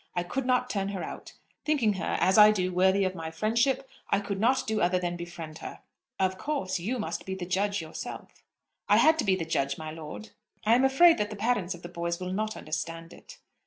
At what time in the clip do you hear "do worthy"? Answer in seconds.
2.49-3.03